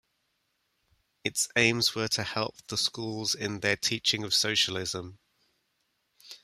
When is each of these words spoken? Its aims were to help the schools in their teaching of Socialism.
Its 1.23 1.47
aims 1.55 1.93
were 1.93 2.07
to 2.07 2.23
help 2.23 2.55
the 2.69 2.75
schools 2.75 3.35
in 3.35 3.59
their 3.59 3.75
teaching 3.77 4.23
of 4.23 4.33
Socialism. 4.33 5.19